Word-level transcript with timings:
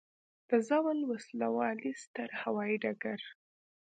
د 0.49 0.51
زاول 0.67 0.99
وسلوالی 1.11 1.91
ستر 2.03 2.29
هوایي 2.41 2.77
ډګر 2.83 3.21